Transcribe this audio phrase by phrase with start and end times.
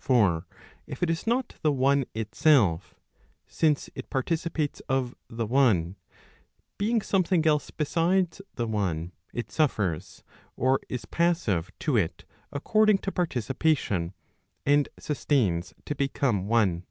[0.00, 0.46] For
[0.86, 2.94] if it is not the one itself
[3.46, 5.96] (since it participates of the one)
[6.78, 10.22] being something else besides the one, it suffers,
[10.56, 14.14] or is passive to it according to participation,
[14.64, 16.84] and sustains to become one.